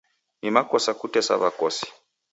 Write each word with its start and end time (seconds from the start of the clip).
Ni 0.41 0.49
makosa 0.55 0.91
kutesa 0.99 1.33
w'akosi. 1.41 1.87